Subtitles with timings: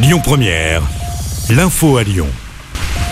[0.00, 0.82] Lyon Première,
[1.50, 2.28] l'info à Lyon.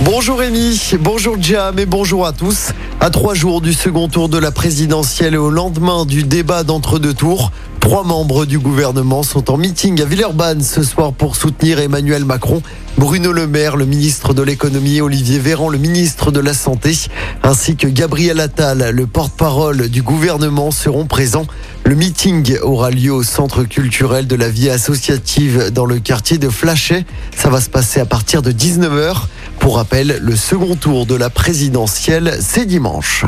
[0.03, 2.71] Bonjour Rémi, bonjour Jam et bonjour à tous.
[3.01, 7.13] À trois jours du second tour de la présidentielle et au lendemain du débat d'entre-deux
[7.13, 7.51] tours,
[7.89, 12.61] trois membres du gouvernement sont en meeting à Villeurbanne ce soir pour soutenir Emmanuel Macron.
[12.99, 16.99] Bruno Le Maire, le ministre de l'économie, Olivier Véran, le ministre de la Santé,
[17.45, 21.47] ainsi que Gabriel Attal, le porte-parole du gouvernement, seront présents.
[21.85, 26.49] Le meeting aura lieu au centre culturel de la vie associative dans le quartier de
[26.49, 27.05] Flachet.
[27.37, 29.15] Ça va se passer à partir de 19h.
[29.61, 33.25] Pour rappel, le second tour de la présidentielle, c'est dimanche.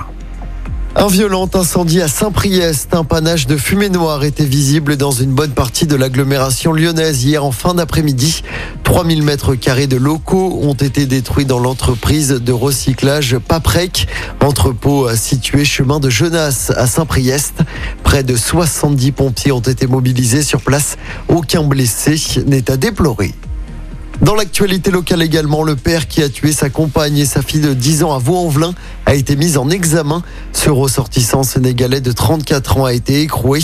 [0.97, 2.89] Un violent incendie à Saint-Priest.
[2.93, 7.45] Un panache de fumée noire était visible dans une bonne partie de l'agglomération lyonnaise hier
[7.45, 8.43] en fin d'après-midi.
[8.85, 14.09] 3000 mètres carrés de locaux ont été détruits dans l'entreprise de recyclage Paprec,
[14.43, 17.61] entrepôt situé chemin de Genasse à Saint-Priest.
[18.03, 20.97] Près de 70 pompiers ont été mobilisés sur place.
[21.29, 22.17] Aucun blessé
[22.47, 23.35] n'est à déplorer.
[24.21, 27.73] Dans l'actualité locale également, le père qui a tué sa compagne et sa fille de
[27.73, 28.75] 10 ans à Vaux-en-Velin
[29.07, 30.25] a été mis en examen.
[30.53, 33.61] Ce ressortissant sénégalais de 34 ans a été écroué.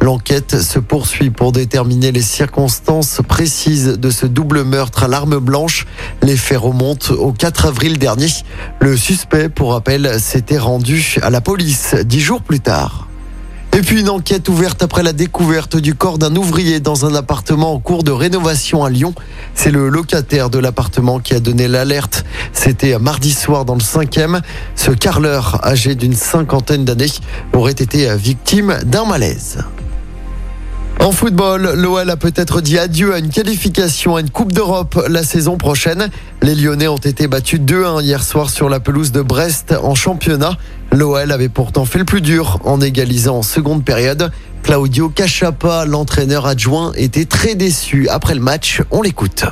[0.00, 5.86] L'enquête se poursuit pour déterminer les circonstances précises de ce double meurtre à l'arme blanche.
[6.20, 8.28] Les faits remontent au 4 avril dernier.
[8.80, 13.06] Le suspect, pour rappel, s'était rendu à la police dix jours plus tard.
[13.92, 18.04] Une enquête ouverte après la découverte du corps d'un ouvrier dans un appartement en cours
[18.04, 19.14] de rénovation à Lyon.
[19.54, 22.24] C'est le locataire de l'appartement qui a donné l'alerte.
[22.54, 24.40] C'était mardi soir dans le cinquième.
[24.76, 27.12] Ce carleur, âgé d'une cinquantaine d'années,
[27.52, 29.58] aurait été victime d'un malaise.
[31.02, 35.24] En football, l'OL a peut-être dit adieu à une qualification à une Coupe d'Europe la
[35.24, 36.08] saison prochaine.
[36.42, 40.56] Les Lyonnais ont été battus 2-1 hier soir sur la pelouse de Brest en championnat.
[40.92, 44.30] L'OL avait pourtant fait le plus dur en égalisant en seconde période.
[44.62, 48.80] Claudio Cachapa, l'entraîneur adjoint, était très déçu après le match.
[48.92, 49.44] On l'écoute.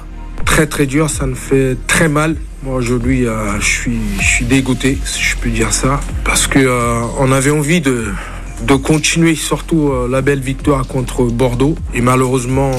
[0.44, 2.36] Très très dur, ça me fait très mal.
[2.62, 7.32] Moi aujourd'hui, euh, je suis dégoûté, si je peux dire ça, parce que euh, on
[7.32, 8.04] avait envie de
[8.66, 11.76] de continuer surtout euh, la belle victoire contre Bordeaux.
[11.94, 12.70] Et malheureusement,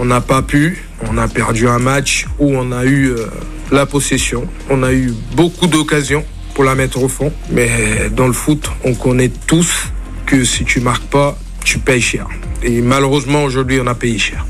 [0.00, 0.84] on n'a pas pu.
[1.10, 3.26] On a perdu un match où on a eu euh,
[3.70, 4.46] la possession.
[4.70, 6.24] On a eu beaucoup d'occasions
[6.54, 7.32] pour la mettre au fond.
[7.50, 7.70] Mais
[8.14, 9.92] dans le foot, on connaît tous
[10.26, 12.26] que si tu marques pas, tu payes cher.
[12.62, 14.44] Et malheureusement, aujourd'hui, on a payé cher.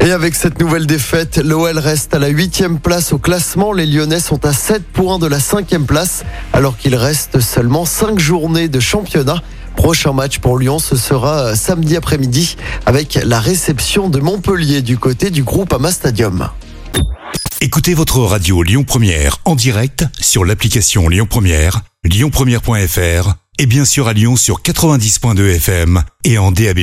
[0.00, 3.72] Et avec cette nouvelle défaite, l'OL reste à la huitième place au classement.
[3.72, 8.18] Les Lyonnais sont à 7 points de la cinquième place, alors qu'il reste seulement 5
[8.18, 9.42] journées de championnat.
[9.76, 12.56] Prochain match pour Lyon, ce sera samedi après-midi
[12.86, 16.48] avec la réception de Montpellier du côté du groupe Ama Stadium.
[17.60, 24.06] Écoutez votre radio Lyon Première en direct sur l'application Lyon Première, lyonpremière.fr et bien sûr
[24.06, 26.78] à Lyon sur 90.2 FM et en DAB+.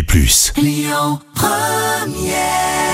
[0.57, 2.84] Lyon Première